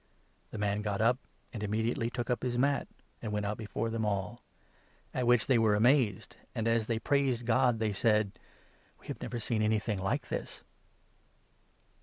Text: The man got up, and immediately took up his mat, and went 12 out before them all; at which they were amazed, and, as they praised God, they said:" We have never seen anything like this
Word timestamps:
The 0.49 0.57
man 0.57 0.81
got 0.81 0.99
up, 0.99 1.19
and 1.53 1.61
immediately 1.61 2.09
took 2.09 2.31
up 2.31 2.41
his 2.41 2.57
mat, 2.57 2.87
and 3.21 3.31
went 3.31 3.43
12 3.43 3.51
out 3.51 3.57
before 3.59 3.89
them 3.91 4.03
all; 4.03 4.41
at 5.13 5.27
which 5.27 5.45
they 5.45 5.59
were 5.59 5.75
amazed, 5.75 6.37
and, 6.55 6.67
as 6.67 6.87
they 6.87 6.97
praised 6.97 7.45
God, 7.45 7.77
they 7.77 7.91
said:" 7.91 8.31
We 8.99 9.05
have 9.09 9.21
never 9.21 9.37
seen 9.39 9.61
anything 9.61 9.99
like 9.99 10.29
this 10.29 10.63